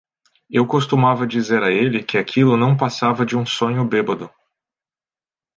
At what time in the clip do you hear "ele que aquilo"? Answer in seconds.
1.71-2.57